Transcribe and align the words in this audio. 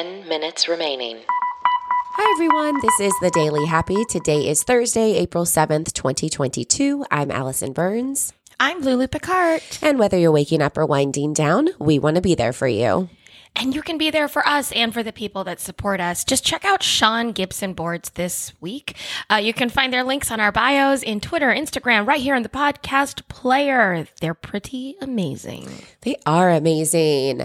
10 0.00 0.26
minutes 0.26 0.66
remaining. 0.66 1.18
Hi, 1.28 2.32
everyone. 2.34 2.80
This 2.80 3.00
is 3.00 3.12
the 3.20 3.30
Daily 3.32 3.66
Happy. 3.66 4.02
Today 4.06 4.48
is 4.48 4.62
Thursday, 4.62 5.12
April 5.12 5.44
7th, 5.44 5.92
2022. 5.92 7.04
I'm 7.10 7.30
Alison 7.30 7.74
Burns. 7.74 8.32
I'm 8.58 8.80
Lulu 8.80 9.08
Picard. 9.08 9.60
And 9.82 9.98
whether 9.98 10.16
you're 10.16 10.32
waking 10.32 10.62
up 10.62 10.78
or 10.78 10.86
winding 10.86 11.34
down, 11.34 11.68
we 11.78 11.98
want 11.98 12.16
to 12.16 12.22
be 12.22 12.34
there 12.34 12.54
for 12.54 12.66
you. 12.66 13.10
And 13.56 13.74
you 13.74 13.82
can 13.82 13.98
be 13.98 14.10
there 14.10 14.28
for 14.28 14.46
us 14.46 14.72
and 14.72 14.94
for 14.94 15.02
the 15.02 15.12
people 15.12 15.44
that 15.44 15.60
support 15.60 16.00
us. 16.00 16.24
Just 16.24 16.44
check 16.46 16.64
out 16.64 16.82
Sean 16.82 17.32
Gibson 17.32 17.74
boards 17.74 18.10
this 18.10 18.52
week. 18.60 18.96
Uh, 19.30 19.36
you 19.36 19.52
can 19.52 19.68
find 19.68 19.92
their 19.92 20.04
links 20.04 20.30
on 20.30 20.40
our 20.40 20.52
bios 20.52 21.02
in 21.02 21.20
Twitter, 21.20 21.48
Instagram, 21.50 22.06
right 22.06 22.20
here 22.20 22.34
in 22.34 22.42
the 22.42 22.48
podcast 22.48 23.26
player. 23.28 24.06
They're 24.20 24.34
pretty 24.34 24.96
amazing. 25.02 25.68
They 26.02 26.16
are 26.24 26.50
amazing. 26.50 27.42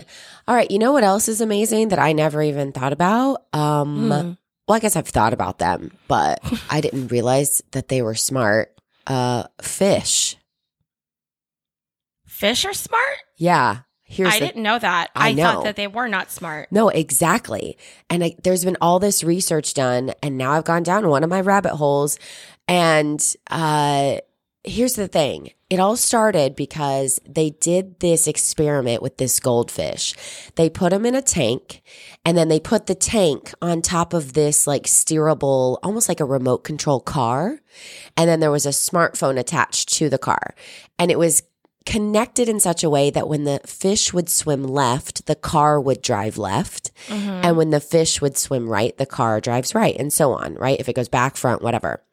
All 0.48 0.56
right. 0.56 0.70
You 0.72 0.80
know 0.80 0.94
what 0.94 1.04
else 1.04 1.28
is 1.28 1.42
amazing 1.42 1.90
that 1.90 2.00
I 2.00 2.14
never 2.14 2.42
even 2.42 2.72
thought 2.72 2.94
about? 2.94 3.44
Um, 3.52 4.10
Mm. 4.10 4.38
Well, 4.68 4.76
I 4.76 4.80
guess 4.80 4.96
I've 4.96 5.08
thought 5.08 5.34
about 5.34 5.60
them, 5.60 5.92
but 6.08 6.40
I 6.70 6.82
didn't 6.82 7.10
realize 7.10 7.62
that 7.72 7.88
they 7.88 8.02
were 8.02 8.16
smart. 8.16 8.74
Uh, 9.06 9.44
fish. 9.62 10.38
Fish 12.26 12.66
are 12.66 12.74
smart? 12.74 13.18
Yeah. 13.38 13.80
Here's 14.08 14.34
I 14.34 14.40
the 14.40 14.46
didn't 14.46 14.64
know 14.64 14.78
that. 14.78 15.10
I 15.16 15.30
I, 15.30 15.36
thought 15.36 15.64
that 15.64 15.76
they 15.76 15.88
were 15.88 16.08
not 16.08 16.30
smart. 16.30 16.72
No, 16.72 16.90
exactly. 16.90 17.76
And 18.08 18.24
I, 18.24 18.36
there's 18.44 18.64
been 18.64 18.78
all 18.80 19.00
this 19.00 19.24
research 19.24 19.74
done, 19.74 20.14
and 20.22 20.38
now 20.38 20.52
I've 20.52 20.64
gone 20.64 20.84
down 20.84 21.10
one 21.10 21.24
of 21.24 21.30
my 21.30 21.42
rabbit 21.42 21.76
holes. 21.76 22.20
And 22.68 23.20
uh, 23.50 24.18
here's 24.64 24.94
the 24.94 25.08
thing 25.08 25.52
it 25.72 25.80
all 25.80 25.96
started 25.98 26.56
because 26.56 27.20
they 27.28 27.50
did 27.50 28.00
this 28.00 28.28
experiment 28.28 29.02
with 29.02 29.18
this 29.18 29.40
goldfish. 29.40 30.14
They 30.56 30.70
put 30.70 30.92
them 30.92 31.08
in 31.08 31.16
a 31.16 31.22
tank, 31.24 31.82
and 32.24 32.38
then 32.38 32.48
they 32.48 32.60
put 32.60 32.86
the 32.86 32.94
tank 32.94 33.56
on 33.60 33.82
top 33.82 34.14
of 34.14 34.34
this 34.34 34.68
like 34.68 34.84
steerable, 34.84 35.80
almost 35.82 36.08
like 36.08 36.20
a 36.20 36.26
remote 36.26 36.60
control 36.60 37.00
car. 37.00 37.60
And 38.16 38.30
then 38.30 38.40
there 38.40 38.52
was 38.52 38.68
a 38.68 38.70
smartphone 38.70 39.40
attached 39.40 39.90
to 39.96 40.10
the 40.10 40.20
car. 40.20 40.54
And 41.00 41.10
it 41.10 41.18
was 41.18 41.42
connected 41.86 42.50
in 42.50 42.60
such 42.60 42.84
a 42.84 42.90
way 42.90 43.10
that 43.10 43.28
when 43.28 43.44
the 43.44 43.60
fish 43.66 44.12
would 44.12 44.30
swim 44.30 44.64
left, 44.64 45.26
the 45.28 45.36
car 45.36 45.80
would 45.80 46.02
drive 46.02 46.38
left. 46.38 46.92
Mm-hmm. 47.08 47.30
And 47.30 47.58
when 47.58 47.70
the 47.70 47.80
fish 47.80 48.22
would 48.22 48.38
swim 48.38 48.68
right, 48.68 48.98
the 48.98 49.06
car 49.06 49.40
drives 49.40 49.76
right, 49.76 49.96
and 49.98 50.12
so 50.12 50.32
on, 50.32 50.56
right? 50.56 50.80
If 50.80 50.90
it 50.90 50.96
goes 50.96 51.10
back, 51.10 51.38
front, 51.38 51.62
whatever. 51.62 52.04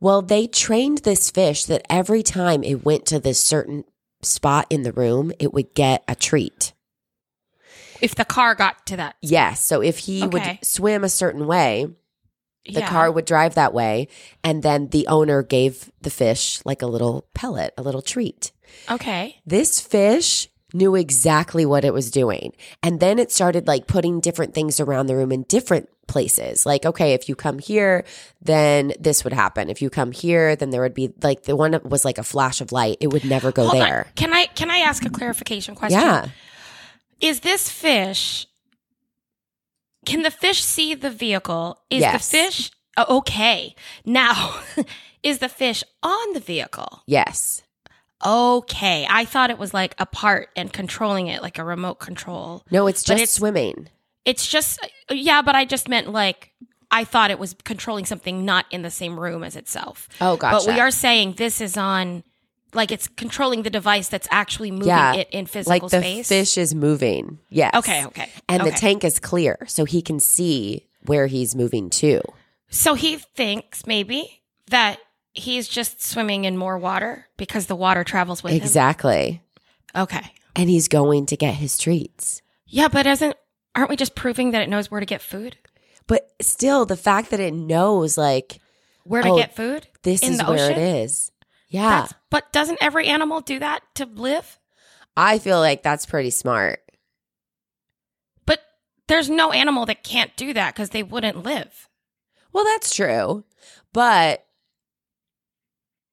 Well, 0.00 0.22
they 0.22 0.46
trained 0.46 0.98
this 0.98 1.30
fish 1.30 1.64
that 1.64 1.86
every 1.90 2.22
time 2.22 2.62
it 2.62 2.84
went 2.84 3.06
to 3.06 3.18
this 3.18 3.40
certain 3.40 3.84
spot 4.22 4.66
in 4.70 4.82
the 4.82 4.92
room, 4.92 5.32
it 5.38 5.52
would 5.52 5.74
get 5.74 6.04
a 6.06 6.14
treat. 6.14 6.72
If 8.00 8.14
the 8.14 8.24
car 8.24 8.54
got 8.54 8.86
to 8.86 8.96
that. 8.96 9.16
Yes. 9.20 9.64
So 9.64 9.80
if 9.80 9.98
he 9.98 10.22
Okay. 10.24 10.28
would 10.28 10.58
swim 10.64 11.02
a 11.02 11.08
certain 11.08 11.46
way, 11.46 11.88
the 12.64 12.80
Yeah. 12.80 12.88
car 12.88 13.10
would 13.10 13.24
drive 13.24 13.54
that 13.54 13.74
way. 13.74 14.06
And 14.44 14.62
then 14.62 14.88
the 14.88 15.06
owner 15.08 15.42
gave 15.42 15.90
the 16.00 16.10
fish 16.10 16.60
like 16.64 16.82
a 16.82 16.86
little 16.86 17.26
pellet, 17.34 17.74
a 17.76 17.82
little 17.82 18.02
treat. 18.02 18.52
Okay. 18.90 19.40
This 19.46 19.80
fish 19.80 20.48
knew 20.74 20.94
exactly 20.94 21.64
what 21.64 21.84
it 21.84 21.94
was 21.94 22.10
doing. 22.10 22.52
And 22.82 23.00
then 23.00 23.18
it 23.18 23.32
started 23.32 23.66
like 23.66 23.86
putting 23.86 24.20
different 24.20 24.54
things 24.54 24.80
around 24.80 25.06
the 25.06 25.16
room 25.16 25.32
in 25.32 25.44
different 25.44 25.88
places. 26.06 26.66
Like, 26.66 26.84
okay, 26.84 27.14
if 27.14 27.28
you 27.28 27.34
come 27.34 27.58
here, 27.58 28.04
then 28.42 28.92
this 29.00 29.24
would 29.24 29.32
happen. 29.32 29.70
If 29.70 29.80
you 29.80 29.88
come 29.90 30.12
here, 30.12 30.56
then 30.56 30.70
there 30.70 30.82
would 30.82 30.94
be 30.94 31.10
like 31.22 31.44
the 31.44 31.56
one 31.56 31.78
was 31.84 32.04
like 32.04 32.18
a 32.18 32.22
flash 32.22 32.60
of 32.60 32.70
light. 32.72 32.98
It 33.00 33.08
would 33.08 33.24
never 33.24 33.50
go 33.50 33.62
Hold 33.66 33.82
on. 33.82 33.88
there. 33.88 34.06
Can 34.14 34.32
I 34.34 34.46
can 34.46 34.70
I 34.70 34.78
ask 34.78 35.04
a 35.04 35.10
clarification 35.10 35.74
question? 35.74 36.00
Yeah. 36.00 36.28
Is 37.20 37.40
this 37.40 37.70
fish? 37.70 38.46
Can 40.06 40.22
the 40.22 40.30
fish 40.30 40.62
see 40.62 40.94
the 40.94 41.10
vehicle? 41.10 41.78
Is 41.90 42.00
Yes. 42.00 42.30
the 42.30 42.36
fish 42.36 42.70
okay? 42.98 43.74
Now, 44.04 44.60
is 45.22 45.38
the 45.38 45.48
fish 45.48 45.82
on 46.02 46.32
the 46.32 46.40
vehicle? 46.40 47.02
Yes. 47.06 47.62
Okay, 48.24 49.06
I 49.08 49.24
thought 49.24 49.50
it 49.50 49.58
was 49.58 49.72
like 49.72 49.94
a 49.98 50.06
part 50.06 50.48
and 50.56 50.72
controlling 50.72 51.28
it 51.28 51.40
like 51.42 51.58
a 51.58 51.64
remote 51.64 51.96
control. 51.96 52.64
No, 52.70 52.86
it's 52.86 53.02
just 53.02 53.22
it's- 53.22 53.30
swimming. 53.30 53.88
It's 54.24 54.46
just 54.46 54.78
yeah, 55.10 55.40
but 55.40 55.54
I 55.54 55.64
just 55.64 55.88
meant 55.88 56.10
like 56.10 56.52
I 56.90 57.04
thought 57.04 57.30
it 57.30 57.38
was 57.38 57.54
controlling 57.64 58.04
something 58.04 58.44
not 58.44 58.66
in 58.70 58.82
the 58.82 58.90
same 58.90 59.18
room 59.18 59.42
as 59.42 59.56
itself. 59.56 60.08
Oh, 60.20 60.36
gotcha. 60.36 60.66
But 60.66 60.74
we 60.74 60.80
are 60.80 60.90
saying 60.90 61.34
this 61.34 61.60
is 61.62 61.76
on 61.78 62.24
like 62.74 62.90
it's 62.92 63.08
controlling 63.08 63.62
the 63.62 63.70
device 63.70 64.08
that's 64.08 64.28
actually 64.30 64.70
moving 64.70 64.88
Yeah, 64.88 65.14
it 65.14 65.28
in 65.30 65.46
physical 65.46 65.70
like 65.72 65.90
the 65.90 66.00
space. 66.00 66.28
fish 66.28 66.58
is 66.58 66.74
moving. 66.74 67.38
Yes. 67.48 67.72
Okay, 67.76 68.04
okay. 68.06 68.28
And 68.50 68.66
the 68.66 68.70
tank 68.72 69.02
is 69.04 69.18
clear, 69.18 69.58
so 69.66 69.86
he 69.86 70.02
can 70.02 70.20
see 70.20 70.86
where 71.06 71.26
he's 71.26 71.54
moving 71.54 71.88
to. 71.90 72.20
So 72.68 72.92
he 72.92 73.16
thinks 73.16 73.86
maybe 73.86 74.42
that 74.68 74.98
he's 75.34 75.68
just 75.68 76.02
swimming 76.02 76.44
in 76.44 76.56
more 76.56 76.78
water 76.78 77.26
because 77.36 77.66
the 77.66 77.76
water 77.76 78.04
travels 78.04 78.42
with 78.42 78.52
Exactly. 78.54 79.12
him. 79.14 79.40
Exactly. 79.94 80.20
Okay. 80.20 80.32
And 80.56 80.68
he's 80.70 80.88
going 80.88 81.26
to 81.26 81.36
get 81.36 81.54
his 81.54 81.78
treats. 81.78 82.42
Yeah, 82.66 82.88
but 82.88 83.06
isn't 83.06 83.36
aren't 83.74 83.90
we 83.90 83.96
just 83.96 84.14
proving 84.14 84.50
that 84.50 84.62
it 84.62 84.68
knows 84.68 84.90
where 84.90 85.00
to 85.00 85.06
get 85.06 85.22
food? 85.22 85.56
But 86.06 86.30
still, 86.40 86.84
the 86.86 86.96
fact 86.96 87.30
that 87.30 87.40
it 87.40 87.52
knows, 87.54 88.16
like, 88.18 88.58
Where 89.04 89.22
to 89.22 89.28
Oh, 89.30 89.36
get 89.36 89.54
food? 89.54 89.86
this 90.02 90.22
In 90.22 90.32
is 90.32 90.38
the 90.38 90.44
where 90.46 90.70
ocean? 90.70 90.80
it 90.82 91.02
is. 91.02 91.30
Yeah. 91.68 92.00
That's, 92.00 92.14
but 92.30 92.52
doesn't 92.52 92.78
every 92.82 93.06
animal 93.06 93.40
do 93.40 93.58
that 93.58 93.82
to 93.96 94.06
live? 94.06 94.58
I 95.16 95.38
feel 95.38 95.58
like 95.60 95.82
that's 95.82 96.06
pretty 96.06 96.30
smart. 96.30 96.80
But 98.46 98.60
there's 99.06 99.28
no 99.30 99.52
animal 99.52 99.86
that 99.86 100.02
can't 100.02 100.34
do 100.36 100.52
that 100.54 100.74
because 100.74 100.90
they 100.90 101.02
wouldn't 101.02 101.42
live. 101.42 101.88
Well, 102.52 102.64
that's 102.64 102.94
true. 102.94 103.44
But 103.92 104.44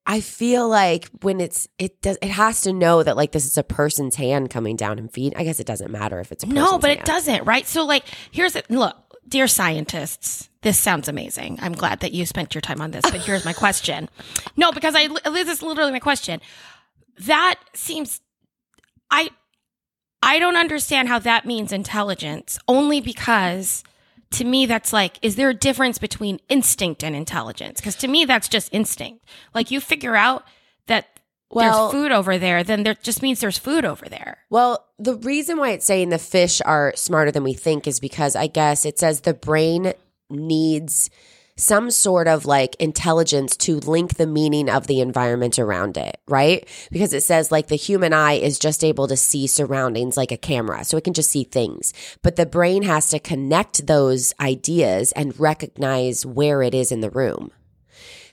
I 0.08 0.22
feel 0.22 0.70
like 0.70 1.10
when 1.22 1.42
it's 1.42 1.68
it 1.80 2.02
does 2.02 2.18
it 2.22 2.30
has 2.30 2.62
to 2.62 2.74
know 2.74 3.02
that 3.02 3.18
like 3.18 3.32
this 3.32 3.46
is 3.46 3.58
a 3.58 3.64
person's 3.64 4.16
hand 4.16 4.50
coming 4.50 4.76
down 4.76 5.00
and 5.00 5.12
feed. 5.12 5.34
I 5.36 5.44
guess 5.44 5.60
it 5.60 5.66
doesn't 5.66 5.92
matter 5.92 6.20
if 6.20 6.32
it's 6.32 6.44
a 6.44 6.48
person's 6.48 6.72
No, 6.72 6.78
but 6.78 6.92
it 6.92 7.06
doesn't, 7.06 7.46
right? 7.46 7.66
So 7.66 7.84
like 7.86 8.06
here's 8.32 8.56
it 8.56 8.70
look, 8.70 8.96
dear 9.28 9.48
scientists, 9.48 10.50
this 10.62 10.80
sounds 10.80 11.08
amazing. 11.08 11.58
I'm 11.62 11.74
glad 11.74 12.02
that 12.02 12.12
you 12.12 12.26
spent 12.26 12.54
your 12.54 12.62
time 12.62 12.82
on 12.82 12.92
this, 12.92 13.02
but 13.02 13.22
here's 13.22 13.46
my 13.46 13.54
question. 13.66 14.10
No, 14.56 14.72
because 14.72 14.94
I 14.96 15.08
this 15.08 15.48
is 15.48 15.64
literally 15.64 15.92
my 15.92 16.00
question. 16.00 16.40
That 17.20 17.60
seems 17.74 18.22
I 19.10 19.30
I 20.22 20.40
don't 20.40 20.56
understand 20.56 21.08
how 21.08 21.20
that 21.20 21.46
means 21.46 21.72
intelligence 21.72 22.60
only 22.68 23.02
because 23.02 23.84
to 24.32 24.44
me 24.44 24.66
that's 24.66 24.92
like 24.92 25.18
is 25.22 25.36
there 25.36 25.50
a 25.50 25.54
difference 25.54 25.98
between 25.98 26.40
instinct 26.50 27.04
and 27.04 27.16
intelligence? 27.16 27.82
Cuz 27.82 27.96
to 27.98 28.08
me 28.08 28.26
that's 28.26 28.48
just 28.48 28.74
instinct. 28.74 29.26
Like 29.54 29.72
you 29.72 29.80
figure 29.80 30.16
out 30.16 30.44
that 30.88 31.20
Well- 31.50 31.90
there's 31.90 32.04
food 32.04 32.12
over 32.12 32.38
there, 32.38 32.64
then 32.64 32.84
there 32.84 32.96
just 32.96 33.22
means 33.22 33.40
there's 33.40 33.58
food 33.58 33.86
over 33.86 34.08
there. 34.10 34.40
Well, 34.50 34.86
the 34.98 35.16
reason 35.16 35.58
why 35.58 35.72
it's 35.72 35.86
saying 35.86 36.10
the 36.10 36.18
fish 36.18 36.62
are 36.66 36.94
smarter 36.96 37.32
than 37.32 37.44
we 37.44 37.54
think 37.54 37.88
is 37.88 38.00
because 38.00 38.36
I 38.36 38.48
guess 38.48 38.86
it 38.86 39.00
says 39.00 39.22
the 39.22 39.34
brain 39.34 39.94
needs 40.30 41.10
some 41.58 41.90
sort 41.90 42.28
of 42.28 42.46
like 42.46 42.76
intelligence 42.76 43.56
to 43.56 43.80
link 43.80 44.16
the 44.16 44.28
meaning 44.28 44.70
of 44.70 44.88
the 44.88 45.00
environment 45.00 45.58
around 45.58 45.96
it, 45.98 46.20
right? 46.28 46.68
Because 46.92 47.14
it 47.14 47.24
says 47.24 47.52
like 47.52 47.68
the 47.68 47.76
human 47.76 48.14
eye 48.14 48.34
is 48.34 48.60
just 48.60 48.84
able 48.84 49.08
to 49.08 49.16
see 49.16 49.48
surroundings 49.48 50.18
like 50.18 50.32
a 50.32 50.38
camera, 50.38 50.84
so 50.84 50.98
it 50.98 51.04
can 51.04 51.14
just 51.14 51.32
see 51.32 51.44
things. 51.46 51.94
But 52.22 52.36
the 52.36 52.46
brain 52.46 52.84
has 52.84 53.10
to 53.12 53.20
connect 53.20 53.88
those 53.88 54.34
ideas 54.40 55.12
and 55.14 55.40
recognize 55.40 56.26
where 56.26 56.62
it 56.62 56.74
is 56.74 56.92
in 56.92 57.02
the 57.02 57.10
room. 57.10 57.52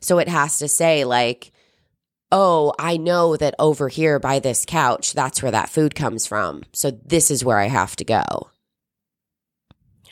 So 0.00 0.18
it 0.18 0.28
has 0.28 0.58
to 0.58 0.66
say 0.66 1.04
like, 1.04 1.52
oh, 2.32 2.72
I 2.78 2.96
know 2.96 3.36
that 3.36 3.54
over 3.58 3.88
here 3.88 4.18
by 4.18 4.40
this 4.40 4.64
couch, 4.66 5.12
that's 5.12 5.42
where 5.42 5.52
that 5.52 5.68
food 5.68 5.94
comes 5.94 6.26
from. 6.26 6.62
So 6.72 6.90
this 6.90 7.30
is 7.30 7.44
where 7.44 7.58
I 7.58 7.66
have 7.66 7.94
to 7.96 8.04
go, 8.04 8.50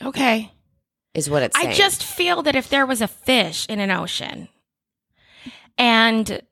Okay. 0.03 0.51
Is 1.15 1.29
what 1.29 1.43
it's 1.43 1.57
saying. 1.57 1.71
I 1.71 1.75
just 1.75 2.03
feel 2.03 2.43
that 2.43 2.55
if 2.55 2.69
there 2.69 2.87
was 2.87 3.01
a 3.01 3.09
fish 3.09 3.67
in 3.69 3.81
an 3.81 3.91
ocean 3.91 4.49
and 5.79 6.43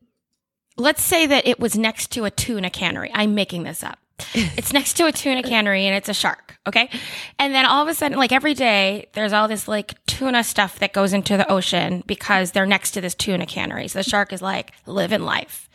let's 0.79 1.03
say 1.03 1.27
that 1.27 1.47
it 1.47 1.61
was 1.61 1.77
next 1.77 2.13
to 2.13 2.25
a 2.25 2.31
tuna 2.31 2.71
cannery. 2.71 3.11
I'm 3.13 3.35
making 3.35 3.65
this 3.65 3.83
up. 3.83 3.99
it's 4.35 4.73
next 4.73 4.95
to 4.95 5.07
a 5.07 5.13
tuna 5.13 5.43
cannery 5.43 5.87
and 5.87 5.95
it's 5.95 6.09
a 6.09 6.15
shark. 6.15 6.59
Okay. 6.67 6.91
And 7.39 7.55
then 7.55 7.67
all 7.67 7.83
of 7.83 7.89
a 7.89 7.95
sudden, 7.95 8.19
like 8.19 8.33
every 8.33 8.55
day, 8.55 9.09
there's 9.13 9.33
all 9.33 9.49
this 9.49 9.69
like 9.69 9.95
tuna 10.07 10.43
stuff 10.43 10.79
that 10.79 10.93
goes 10.93 11.13
into 11.13 11.37
the 11.37 11.51
ocean 11.51 12.03
because 12.07 12.53
they're 12.53 12.67
next 12.67 12.93
to 12.93 13.01
this 13.01 13.15
tuna 13.15 13.47
cannery. 13.47 13.89
So 13.89 14.01
the 14.01 14.03
shark 14.03 14.33
is 14.33 14.43
like 14.43 14.73
living 14.87 15.23
life. 15.23 15.69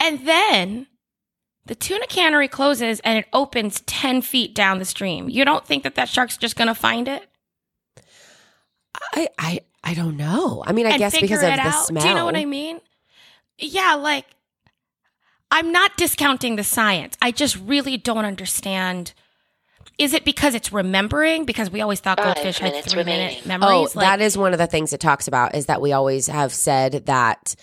And 0.00 0.26
then 0.26 0.86
the 1.66 1.74
tuna 1.74 2.06
cannery 2.06 2.48
closes 2.48 3.00
and 3.00 3.18
it 3.18 3.26
opens 3.32 3.80
10 3.82 4.22
feet 4.22 4.54
down 4.54 4.78
the 4.78 4.84
stream. 4.84 5.28
You 5.28 5.44
don't 5.44 5.66
think 5.66 5.82
that 5.84 5.94
that 5.94 6.08
shark's 6.08 6.36
just 6.36 6.56
going 6.56 6.68
to 6.68 6.74
find 6.74 7.08
it? 7.08 7.27
I, 9.14 9.28
I, 9.38 9.60
I 9.84 9.94
don't 9.94 10.16
know. 10.16 10.62
I 10.66 10.72
mean, 10.72 10.86
I 10.86 10.98
guess 10.98 11.18
because 11.18 11.42
of 11.42 11.48
it 11.48 11.56
the 11.56 11.62
out. 11.62 11.86
smell. 11.86 12.02
Do 12.02 12.08
you 12.08 12.14
know 12.14 12.24
what 12.24 12.36
I 12.36 12.44
mean? 12.44 12.80
Yeah, 13.58 13.94
like 13.94 14.26
I'm 15.50 15.72
not 15.72 15.96
discounting 15.96 16.56
the 16.56 16.64
science. 16.64 17.16
I 17.22 17.30
just 17.30 17.56
really 17.56 17.96
don't 17.96 18.24
understand. 18.24 19.14
is 19.98 20.12
it 20.12 20.24
because 20.24 20.54
it's 20.54 20.72
remembering? 20.72 21.44
Because 21.44 21.70
we 21.70 21.80
always 21.80 22.00
thought 22.00 22.20
uh, 22.20 22.24
goldfish 22.34 22.58
had 22.58 22.72
minutes 22.72 22.92
three 22.92 23.04
minute 23.04 23.42
remaining. 23.42 23.42
Oh, 23.44 23.48
memories. 23.48 23.96
Oh, 23.96 24.00
that 24.00 24.20
is 24.20 24.36
one 24.36 24.52
of 24.52 24.58
the 24.58 24.66
things 24.66 24.92
it 24.92 25.00
talks 25.00 25.26
about 25.26 25.54
is 25.54 25.66
that 25.66 25.80
we 25.80 25.92
always 25.92 26.26
have 26.26 26.52
said 26.52 27.06
that 27.06 27.54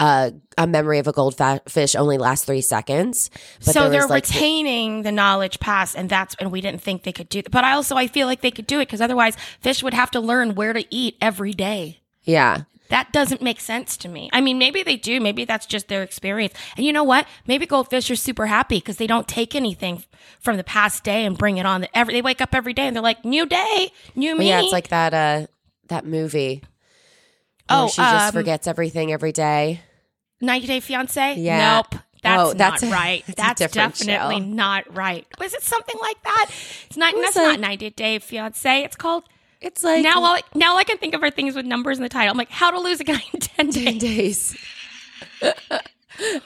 uh, 0.00 0.30
a 0.58 0.66
memory 0.66 0.98
of 0.98 1.06
a 1.06 1.12
goldfish 1.12 1.94
only 1.94 2.18
lasts 2.18 2.44
three 2.44 2.60
seconds. 2.60 3.30
But 3.64 3.74
so 3.74 3.88
they're 3.88 4.02
was, 4.02 4.10
like, 4.10 4.24
retaining 4.24 5.02
the 5.02 5.12
knowledge 5.12 5.60
past, 5.60 5.96
and 5.96 6.08
that's 6.08 6.34
and 6.40 6.50
we 6.50 6.60
didn't 6.60 6.82
think 6.82 7.02
they 7.02 7.12
could 7.12 7.28
do 7.28 7.42
that. 7.42 7.50
But 7.50 7.64
I 7.64 7.72
also 7.72 7.96
I 7.96 8.06
feel 8.06 8.26
like 8.26 8.40
they 8.40 8.50
could 8.50 8.66
do 8.66 8.80
it 8.80 8.86
because 8.86 9.00
otherwise 9.00 9.36
fish 9.60 9.82
would 9.82 9.94
have 9.94 10.10
to 10.12 10.20
learn 10.20 10.54
where 10.54 10.72
to 10.72 10.84
eat 10.94 11.16
every 11.20 11.52
day. 11.52 12.00
yeah. 12.22 12.62
That 12.90 13.12
doesn't 13.12 13.40
make 13.40 13.60
sense 13.60 13.96
to 13.96 14.08
me. 14.08 14.28
I 14.32 14.42
mean, 14.42 14.58
maybe 14.58 14.82
they 14.82 14.96
do. 14.96 15.18
Maybe 15.18 15.46
that's 15.46 15.64
just 15.64 15.88
their 15.88 16.02
experience. 16.02 16.52
And 16.76 16.84
you 16.84 16.92
know 16.92 17.02
what? 17.02 17.26
Maybe 17.46 17.64
goldfish 17.64 18.10
are 18.10 18.14
super 18.14 18.46
happy 18.46 18.76
because 18.76 18.98
they 18.98 19.06
don't 19.06 19.26
take 19.26 19.54
anything 19.56 20.04
from 20.38 20.58
the 20.58 20.64
past 20.64 21.02
day 21.02 21.24
and 21.24 21.36
bring 21.36 21.56
it 21.56 21.64
on. 21.64 21.86
Every 21.94 22.12
they 22.12 22.22
wake 22.22 22.42
up 22.42 22.54
every 22.54 22.74
day 22.74 22.86
and 22.86 22.94
they're 22.94 23.02
like, 23.02 23.24
"New 23.24 23.46
day, 23.46 23.90
new 24.14 24.36
me." 24.36 24.48
yeah, 24.48 24.60
it's 24.60 24.70
like 24.72 24.88
that 24.88 25.14
uh 25.14 25.46
that 25.88 26.04
movie. 26.04 26.62
Oh, 27.68 27.88
she 27.88 27.96
just 28.02 28.26
um, 28.26 28.32
forgets 28.32 28.66
everything 28.66 29.12
every 29.12 29.32
day. 29.32 29.80
90 30.40 30.66
Day 30.66 30.80
Fiance. 30.80 31.34
Yeah. 31.36 31.82
Nope. 31.90 32.00
That's, 32.22 32.42
Oh, 32.42 32.54
that's 32.54 32.82
not 32.82 32.90
a- 32.90 32.94
right. 32.94 33.24
that's 33.26 33.58
That's, 33.60 33.74
definitely 33.74 34.38
show. 34.40 34.44
not 34.46 34.94
right. 34.94 35.26
Was 35.38 35.52
it 35.54 35.62
something 35.62 35.96
like 36.00 36.22
that? 36.22 36.46
It's 36.86 36.96
not. 36.96 37.14
That's 37.14 37.36
like- 37.36 37.44
not 37.46 37.60
90 37.60 37.90
Day 37.90 38.18
Fiance. 38.18 38.82
It's 38.84 38.96
called. 38.96 39.24
It's 39.60 39.82
like 39.82 40.02
now, 40.02 40.22
all, 40.22 40.38
now 40.54 40.76
I 40.76 40.84
can 40.84 40.98
think 40.98 41.14
of 41.14 41.22
her 41.22 41.30
things 41.30 41.54
with 41.54 41.64
numbers 41.64 41.96
in 41.98 42.02
the 42.02 42.08
title. 42.10 42.30
I'm 42.32 42.36
like, 42.36 42.50
How 42.50 42.70
to 42.70 42.78
Lose 42.80 43.00
a 43.00 43.04
Guy 43.04 43.22
in 43.32 43.40
10 43.40 43.70
ten 43.70 43.98
Days. 43.98 44.52
days. 44.52 44.56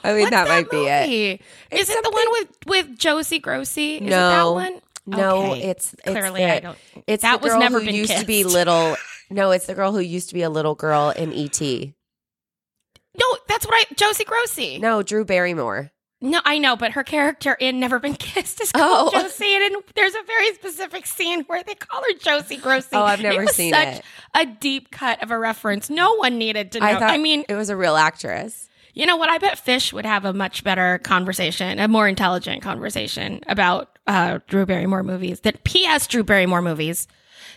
I 0.05 0.13
mean, 0.13 0.21
What's 0.23 0.31
that, 0.31 0.49
might 0.49 0.71
be 0.71 0.87
it. 0.87 1.41
It's 1.71 1.91
Is 1.91 1.91
it 1.91 2.03
the 2.05 2.11
one 2.11 2.25
with 2.31 2.49
with 2.67 2.99
Josie 2.99 3.41
Grossie? 3.41 3.97
Is 3.97 4.07
it 4.07 4.11
that 4.11 4.37
No. 4.39 4.53
one? 4.53 4.81
No, 5.07 5.53
Okay. 5.53 5.63
it's, 5.71 5.95
it's 5.95 6.03
clearly 6.03 6.41
the, 6.45 6.55
I 6.55 6.61
don't. 6.61 6.79
It's 7.07 7.23
that 7.23 7.41
was 7.41 7.55
never 7.57 7.81
who 7.81 7.87
been 7.87 7.95
used 7.95 8.17
to 8.17 8.27
be 8.27 8.45
little. 8.45 8.97
No, 9.31 9.51
it's 9.51 9.67
the 9.67 9.75
girl 9.75 9.93
who 9.93 10.01
used 10.01 10.29
to 10.29 10.35
be 10.35 10.43
a 10.43 10.51
little 10.51 10.75
girl 10.75 11.11
in 11.11 11.33
ET. 11.33 11.61
No, 11.61 13.37
that's 13.49 13.67
what 13.67 13.75
I. 13.75 13.95
Josie 13.95 14.25
Grossie. 14.25 14.81
No, 14.81 15.03
Drew 15.03 15.25
Barrymore. 15.25 15.91
No, 16.21 16.41
I 16.45 16.59
know, 16.59 16.75
but 16.77 16.93
her 16.93 17.05
character 17.05 17.53
in 17.61 17.79
Never 17.79 18.01
Been 18.01 18.15
Kissed 18.15 18.61
is 18.61 18.73
called 18.73 19.13
Oh. 19.15 19.21
Josie, 19.23 19.55
and 19.55 19.65
in- 19.75 19.81
there's 19.95 20.15
a 20.17 20.23
very 20.27 20.53
specific 20.55 21.07
scene 21.07 21.45
where 21.45 21.63
they 21.63 21.75
call 21.75 22.01
her 22.03 22.19
Josie 22.19 22.57
Grossie. 22.57 22.89
Oh, 22.95 23.03
I've 23.05 23.21
never 23.23 23.43
was 23.45 23.55
seen 23.55 23.73
such 23.73 23.99
it. 23.99 24.03
A 24.35 24.45
deep 24.47 24.91
cut 24.91 25.23
of 25.23 25.31
a 25.31 25.39
reference. 25.39 25.89
No 25.91 26.15
one 26.17 26.37
needed 26.39 26.73
to 26.73 26.81
know. 26.81 26.87
I 26.87 27.15
I, 27.15 27.19
mean, 27.19 27.45
it 27.49 27.55
was 27.55 27.71
a 27.71 27.77
real 27.77 27.95
actress. 27.97 28.69
you 28.95 29.07
know 29.07 29.17
what? 29.17 29.29
I 29.31 29.39
bet 29.39 29.59
Fish 29.59 29.93
would 29.93 30.07
have 30.07 30.25
a 30.25 30.33
much 30.33 30.65
better 30.65 30.99
conversation, 31.05 31.79
a 31.79 31.87
more 31.87 32.09
intelligent 32.09 32.63
conversation 32.63 33.41
about 33.47 33.97
uh, 34.09 34.41
Drew 34.49 34.67
Barrymore 34.67 35.05
movies. 35.05 35.41
That 35.43 35.63
P.S. 35.63 36.09
Drew 36.09 36.25
Barrymore 36.25 36.63
movies. 36.63 37.07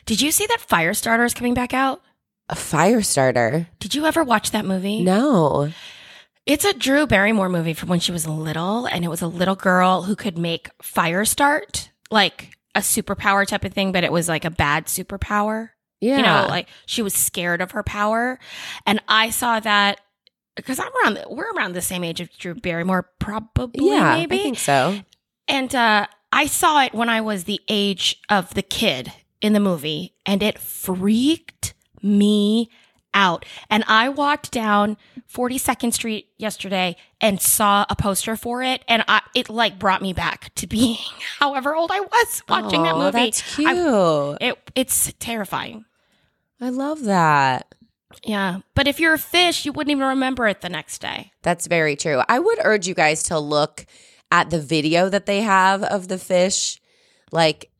Did 0.06 0.22
you 0.22 0.32
see 0.32 0.46
that 0.48 0.66
Firestarter 0.68 1.26
is 1.26 1.34
coming 1.34 1.54
back 1.54 1.74
out? 1.74 2.02
A 2.50 2.56
fire 2.56 3.02
starter. 3.02 3.68
Did 3.80 3.96
you 3.96 4.06
ever 4.06 4.24
watch 4.24 4.52
that 4.52 4.66
movie? 4.66 5.04
No. 5.04 5.72
It's 6.46 6.66
a 6.66 6.74
Drew 6.74 7.06
Barrymore 7.08 7.50
movie 7.50 7.74
from 7.74 7.90
when 7.90 8.00
she 8.00 8.12
was 8.12 8.28
little, 8.28 8.86
and 8.88 9.06
it 9.06 9.10
was 9.10 9.22
a 9.22 9.28
little 9.28 9.56
girl 9.56 10.04
who 10.04 10.16
could 10.16 10.38
make 10.38 10.70
fire 10.82 11.24
start, 11.24 11.92
like 12.10 12.58
a 12.76 12.80
superpower 12.80 13.46
type 13.46 13.64
of 13.64 13.74
thing, 13.74 13.92
but 13.92 14.04
it 14.04 14.12
was 14.12 14.28
like 14.28 14.44
a 14.44 14.50
bad 14.50 14.86
superpower. 14.86 15.70
Yeah. 16.00 16.18
You 16.18 16.24
know, 16.24 16.48
like 16.50 16.68
she 16.88 17.02
was 17.02 17.14
scared 17.14 17.62
of 17.62 17.72
her 17.72 17.84
power. 17.84 18.40
And 18.88 19.02
I 19.08 19.30
saw 19.30 19.60
that 19.60 20.02
because 20.56 20.80
I'm 20.80 20.92
around, 21.04 21.26
we're 21.30 21.52
around 21.54 21.74
the 21.74 21.82
same 21.82 22.04
age 22.04 22.20
of 22.20 22.30
Drew 22.38 22.56
Barrymore, 22.56 23.10
probably, 23.20 23.88
yeah, 23.88 24.16
maybe. 24.16 24.40
I 24.40 24.44
think 24.44 24.58
so. 24.58 25.00
And 25.48 25.74
uh, 25.76 26.08
I 26.32 26.48
saw 26.48 26.82
it 26.84 26.94
when 26.94 27.08
I 27.08 27.22
was 27.22 27.44
the 27.44 27.62
age 27.70 28.20
of 28.30 28.54
the 28.56 28.64
kid 28.64 29.14
in 29.42 29.54
the 29.54 29.60
movie, 29.60 30.14
and 30.26 30.42
it 30.44 30.58
freaked 30.60 31.74
me 32.02 32.70
out. 33.14 33.46
And 33.70 33.84
I 33.88 34.08
walked 34.10 34.52
down 34.52 34.98
42nd 35.34 35.94
Street 35.94 36.30
yesterday 36.38 36.96
and 37.20 37.42
saw 37.42 37.86
a 37.90 37.96
poster 37.96 38.36
for 38.38 38.64
it, 38.64 38.84
and 38.88 39.04
I, 39.08 39.22
it 39.36 39.50
like 39.50 39.78
brought 39.80 40.02
me 40.02 40.14
back 40.14 40.54
to 40.56 40.68
being 40.68 40.98
however 41.40 41.76
old 41.76 41.92
I 41.92 42.00
was 42.02 42.44
watching 42.48 42.84
that 42.84 42.96
movie. 42.98 43.12
That's 43.32 43.56
cute. 43.56 43.68
I- 43.70 44.38
it 44.40 44.72
it's 44.76 45.14
terrifying. 45.20 45.86
I 46.60 46.70
love 46.70 47.04
that. 47.04 47.74
Yeah, 48.24 48.60
but 48.76 48.88
if 48.88 49.00
you're 49.00 49.14
a 49.16 49.18
fish, 49.20 49.66
you 49.66 49.72
wouldn't 49.72 49.92
even 49.92 50.06
remember 50.08 50.48
it 50.48 50.62
the 50.62 50.70
next 50.70 51.00
day. 51.00 51.32
That's 51.44 51.66
very 51.66 51.96
true. 51.96 52.22
I 52.30 52.40
would 52.40 52.60
urge 52.64 52.88
you 52.88 52.94
guys 52.94 53.24
to 53.24 53.40
look 53.40 53.86
at 54.32 54.50
the 54.50 54.60
video 54.60 55.10
that 55.10 55.26
they 55.26 55.42
have 55.42 55.82
of 55.84 56.08
the 56.08 56.18
fish, 56.18 56.80
like 57.32 57.71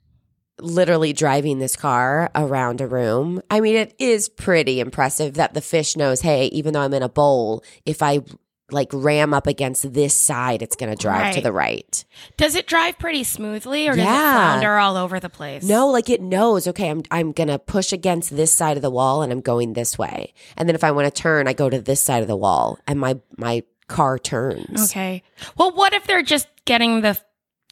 literally 0.62 1.14
driving 1.14 1.60
this 1.60 1.76
car 1.76 2.30
around 2.36 2.82
a 2.82 2.88
room. 2.88 3.42
I 3.50 3.60
mean, 3.60 3.76
it 3.76 3.94
is 4.00 4.30
pretty 4.30 4.80
impressive 4.80 5.34
that 5.36 5.54
the 5.54 5.62
fish 5.62 5.96
knows, 5.98 6.22
hey, 6.22 6.46
even 6.48 6.74
though 6.74 6.82
I'm 6.82 6.94
in 6.94 7.04
a 7.04 7.10
bowl, 7.10 7.64
if 7.86 8.02
I 8.02 8.22
like 8.70 8.88
ram 8.94 9.34
up 9.34 9.48
against 9.48 9.94
this 9.94 10.14
side, 10.14 10.62
it's 10.62 10.78
going 10.78 10.90
to 10.90 10.96
drive 10.96 11.36
to 11.36 11.42
the 11.42 11.52
right. 11.52 12.06
Does 12.38 12.56
it 12.56 12.68
drive 12.68 12.98
pretty 12.98 13.26
smoothly, 13.26 13.90
or 13.90 13.92
does 13.92 14.06
Yeah. 14.06 14.30
it 14.30 14.34
flounder 14.34 14.78
all 14.78 14.96
over 14.96 15.20
the 15.20 15.28
place? 15.30 15.64
No, 15.64 15.88
like 15.90 16.10
it 16.10 16.22
knows, 16.22 16.68
okay, 16.70 16.90
I'm 16.90 17.04
I'm 17.12 17.34
going 17.34 17.50
to 17.50 17.60
push 17.60 17.92
against 17.92 18.34
this 18.34 18.52
side 18.54 18.78
of 18.78 18.82
the 18.82 18.90
wall 18.90 19.24
and 19.24 19.32
I'm 19.34 19.42
going 19.42 19.74
this 19.74 19.98
way. 19.98 20.34
And 20.56 20.70
then 20.70 20.76
if 20.76 20.86
I 20.86 20.92
want 20.92 21.14
to 21.14 21.22
turn, 21.22 21.50
I 21.50 21.54
go 21.54 21.70
to 21.70 21.82
this 21.82 22.02
side 22.02 22.22
of 22.22 22.30
the 22.30 22.38
wall 22.38 22.80
and 22.88 22.98
my 22.98 23.20
my 23.38 23.64
car 23.88 24.18
turns. 24.18 24.90
Okay. 24.90 25.22
Well, 25.58 25.72
what 25.76 25.92
if 25.92 26.08
they're 26.08 26.24
just 26.24 26.48
getting 26.64 27.02
the 27.02 27.20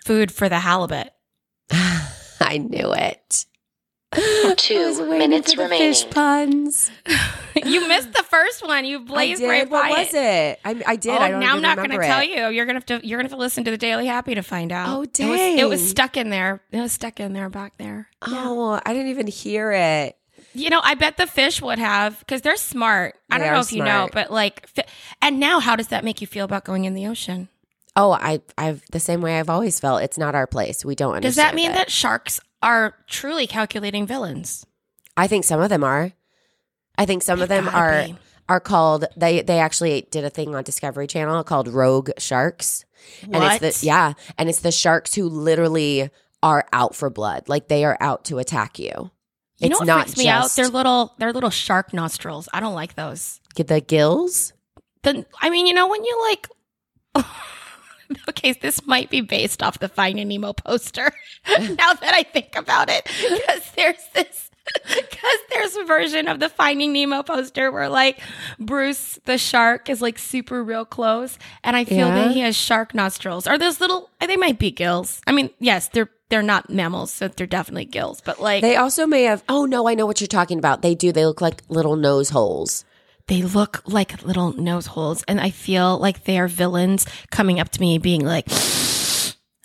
food 0.04 0.34
for 0.34 0.50
the 0.50 0.60
halibut? 0.60 1.14
I 2.50 2.58
knew 2.58 2.94
it. 2.94 3.46
Two 4.58 4.74
I 4.76 4.86
was 4.88 5.00
minutes 5.02 5.54
for 5.54 5.64
the 5.64 5.70
Fish 5.70 6.04
remaining. 6.06 6.14
puns. 6.14 6.90
you 7.64 7.88
missed 7.88 8.12
the 8.12 8.24
first 8.24 8.66
one. 8.66 8.84
You 8.84 9.02
I 9.02 9.04
blazed 9.04 9.42
did. 9.42 9.48
right 9.48 9.70
What 9.70 9.88
was 9.96 10.14
it? 10.16 10.60
I, 10.66 10.82
I 10.88 10.96
did. 10.96 11.12
Oh, 11.12 11.18
I 11.20 11.30
don't 11.30 11.40
now 11.40 11.56
I'm 11.56 11.62
not 11.62 11.78
going 11.78 11.92
to 11.92 11.98
tell 12.00 12.24
you. 12.24 12.48
You're 12.48 12.66
gonna 12.66 12.78
have 12.78 12.88
to. 12.88 13.06
You're 13.06 13.20
gonna 13.20 13.30
have 13.30 13.38
to 13.38 13.40
listen 13.40 13.66
to 13.66 13.72
the 13.72 13.78
Daily 13.78 14.08
Happy 14.08 14.34
to 14.34 14.42
find 14.42 14.72
out. 14.72 14.90
Oh, 14.90 15.02
It 15.04 15.30
was, 15.30 15.40
it 15.40 15.70
was 15.70 15.88
stuck 15.88 16.18
in 16.18 16.32
there. 16.32 16.64
It 16.72 16.80
was 16.82 16.92
stuck 16.92 17.20
in 17.20 17.34
there 17.34 17.50
back 17.50 17.78
there. 17.78 18.08
Oh, 18.24 18.80
I 18.84 18.94
didn't 18.94 19.10
even 19.10 19.28
hear 19.28 19.72
it. 19.72 20.18
You 20.56 20.72
know, 20.72 20.82
I 20.84 20.96
bet 20.96 21.18
the 21.18 21.28
fish 21.28 21.62
would 21.62 21.78
have 21.78 22.18
because 22.20 22.42
they're 22.42 22.56
smart. 22.58 23.14
I 23.30 23.38
They 23.38 23.44
don't 23.44 23.54
know 23.54 23.60
are 23.60 23.62
if 23.62 23.72
you 23.72 23.84
know, 23.84 24.10
but 24.12 24.32
like, 24.32 24.68
fi- 24.68 24.86
and 25.22 25.40
now 25.40 25.60
how 25.60 25.76
does 25.76 25.90
that 25.90 26.04
make 26.04 26.20
you 26.22 26.26
feel 26.28 26.46
about 26.46 26.64
going 26.66 26.86
in 26.86 26.96
the 26.96 27.06
ocean? 27.06 27.50
Oh, 28.00 28.14
I 28.14 28.42
I've 28.58 28.82
the 28.92 29.00
same 29.00 29.20
way 29.20 29.38
I've 29.38 29.50
always 29.50 29.78
felt. 29.78 30.02
It's 30.04 30.18
not 30.18 30.34
our 30.34 30.48
place. 30.48 30.86
We 30.86 30.96
don't 30.96 31.16
understand. 31.16 31.24
Does 31.24 31.36
that 31.36 31.56
mean 31.56 31.72
it. 31.72 31.74
that 31.74 31.92
sharks 31.92 32.40
are 32.64 32.96
truly 33.08 33.46
calculating 33.46 34.08
villains? 34.08 34.66
I 35.18 35.28
think 35.28 35.44
some 35.44 35.60
of 35.60 35.70
them 35.70 35.84
are. 35.84 36.14
I 36.98 37.06
think 37.06 37.24
some 37.24 37.42
of 37.42 37.50
They've 37.50 37.64
them 37.66 37.76
are 37.76 38.06
be. 38.06 38.16
are 38.48 38.62
called 38.62 39.04
they 39.18 39.42
they 39.42 39.60
actually 39.60 40.08
did 40.12 40.24
a 40.24 40.30
thing 40.30 40.56
on 40.56 40.64
Discovery 40.64 41.08
Channel 41.08 41.44
called 41.44 41.68
Rogue 41.68 42.12
Sharks. 42.18 42.86
And 43.24 43.36
it's 43.36 43.80
the 43.82 43.86
yeah, 43.86 44.14
and 44.38 44.48
it's 44.48 44.62
the 44.62 44.72
sharks 44.72 45.14
who 45.16 45.28
literally 45.28 46.10
are 46.42 46.66
out 46.72 46.96
for 46.96 47.10
blood. 47.10 47.50
Like 47.50 47.68
they 47.68 47.84
are 47.84 47.98
out 48.00 48.24
to 48.26 48.38
attack 48.40 48.80
you. 48.80 49.12
You 49.58 49.68
it's 49.68 49.72
know 49.72 49.80
what 49.80 49.88
not 49.88 50.06
freaks 50.06 50.18
me 50.20 50.30
out? 50.30 50.44
just 50.44 50.56
They're 50.56 50.70
little. 50.70 51.14
They're 51.18 51.34
little 51.34 51.50
shark 51.50 51.94
nostrils. 51.94 52.48
I 52.54 52.62
don't 52.62 52.76
like 52.76 52.96
those. 52.96 53.42
get 53.56 53.68
the 53.68 53.82
gills. 53.82 54.54
The 55.04 55.26
I 55.42 55.50
mean, 55.50 55.68
you 55.68 55.74
know, 55.74 55.90
when 55.90 56.06
you 56.06 56.30
like. 56.30 56.48
okay, 58.30 58.54
this 58.54 58.86
might 58.86 59.10
be 59.10 59.22
based 59.22 59.62
off 59.64 59.80
the 59.80 59.90
Finding 59.90 60.28
Nemo 60.28 60.54
poster. 60.54 61.12
now 61.48 61.94
that 61.94 62.14
I 62.14 62.24
think 62.24 62.56
about 62.56 62.90
it, 62.90 63.06
because 63.06 63.72
there's 63.76 64.04
this. 64.14 64.46
Because 64.86 65.40
there's 65.50 65.76
a 65.78 65.84
version 65.84 66.28
of 66.28 66.40
the 66.40 66.48
Finding 66.48 66.94
Nemo 66.94 67.24
poster 67.24 67.72
where, 67.72 67.90
like, 67.90 68.20
Bruce 68.60 69.18
the 69.26 69.40
shark 69.40 69.90
is 69.90 70.00
like 70.00 70.20
super 70.20 70.64
real 70.64 70.86
close, 70.86 71.40
and 71.64 71.76
I 71.76 71.86
feel 71.86 72.08
Yeah. 72.08 72.16
that 72.16 72.32
he 72.32 72.42
has 72.42 72.56
shark 72.56 72.94
nostrils. 72.94 73.48
Are 73.48 73.58
those 73.58 73.82
little? 73.82 74.12
Uh, 74.22 74.28
they 74.28 74.38
might 74.38 74.60
be 74.60 74.70
gills. 74.70 75.22
I 75.26 75.32
mean, 75.32 75.50
yes, 75.60 75.88
they're 75.88 76.12
they're 76.30 76.44
not 76.44 76.70
mammals, 76.70 77.12
so 77.12 77.30
they're 77.30 77.48
definitely 77.48 77.86
gills. 77.86 78.22
But 78.22 78.40
like, 78.40 78.62
They 78.62 78.76
also 78.76 79.08
may 79.08 79.24
have 79.24 79.44
Oh 79.50 79.66
no, 79.66 79.88
I 79.88 79.96
know 79.96 80.06
what 80.06 80.22
you're 80.22 80.28
talking 80.28 80.60
about. 80.60 80.84
They 80.84 80.94
do. 80.94 81.12
They 81.12 81.26
look 81.26 81.42
like 81.42 81.64
little 81.70 81.96
nose 81.96 82.30
holes. 82.30 82.86
They 83.30 83.42
look 83.42 83.82
like 83.88 84.22
little 84.24 84.52
nose 84.54 84.88
holes 84.88 85.24
and 85.28 85.40
i 85.40 85.50
feel 85.50 85.98
like 86.00 86.26
they 86.26 86.38
are 86.38 86.48
villains 86.50 87.06
coming 87.32 87.60
up 87.60 87.70
to 87.70 87.80
me 87.80 87.98
being 87.98 88.26
like 88.26 88.46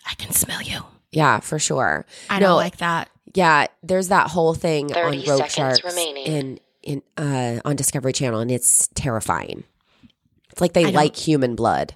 i 0.07 0.15
can 0.17 0.31
smell 0.33 0.63
you 0.63 0.81
Yeah, 1.11 1.41
for 1.41 1.59
sure. 1.59 2.07
i 2.31 2.39
no, 2.39 2.47
don't 2.49 2.57
like 2.57 2.77
that 2.79 3.09
Yeah, 3.35 3.67
there's 3.83 4.09
that 4.09 4.29
whole 4.31 4.55
thing 4.55 4.93
on 4.95 5.23
rogue 5.27 5.49
sharks 5.51 5.83
remaining. 5.83 6.27
in 6.27 6.61
in 6.83 7.03
uh 7.17 7.61
on 7.65 7.75
Discovery 7.77 8.13
Channel 8.13 8.41
and 8.41 8.51
it's 8.51 8.89
terrifying. 8.95 9.65
It's 10.53 10.61
like 10.61 10.73
they 10.75 10.83
I 10.83 10.85
don't- 10.85 10.95
like 10.95 11.17
human 11.17 11.57
blood. 11.57 11.95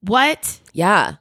what 0.00 0.60
Yeah. 0.72 1.16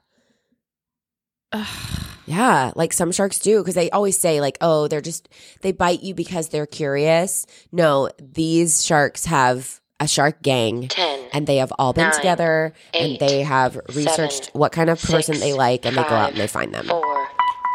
Ugh. 1.51 1.96
Yeah, 2.27 2.71
like 2.75 2.91
some 2.93 3.11
sharks 3.11 3.39
do 3.39 3.59
because 3.59 3.75
they 3.75 3.89
always 3.89 4.19
say 4.19 4.41
like, 4.41 4.57
"Oh, 4.61 4.87
they're 4.89 5.01
just 5.01 5.29
they 5.61 5.71
bite 5.71 6.03
you 6.03 6.13
because 6.13 6.49
they're 6.49 6.65
curious." 6.67 7.47
No, 7.71 8.09
these 8.21 8.85
sharks 8.85 9.25
have 9.25 9.79
a 10.01 10.07
shark 10.07 10.41
gang 10.43 10.89
Ten. 10.89 11.27
and 11.33 11.47
they 11.47 11.57
have 11.57 11.71
all 11.79 11.93
been 11.93 12.03
Nine, 12.09 12.13
together 12.13 12.73
and 12.93 13.17
they 13.19 13.43
have 13.43 13.79
researched 13.95 14.45
seven, 14.45 14.59
what 14.59 14.71
kind 14.73 14.89
of 14.89 15.01
person 15.01 15.35
six, 15.35 15.39
they 15.39 15.53
like 15.53 15.85
and 15.85 15.95
they 15.97 16.03
go 16.03 16.09
out 16.09 16.31
and 16.31 16.37
they 16.39 16.47
find 16.47 16.73
them. 16.73 16.85
Four. 16.87 17.27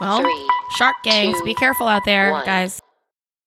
well 0.02 0.20
Three, 0.20 0.48
Shark 0.76 0.96
gangs, 1.02 1.38
two, 1.38 1.44
be 1.44 1.54
careful 1.54 1.88
out 1.88 2.02
there, 2.04 2.30
one. 2.32 2.44
guys. 2.44 2.81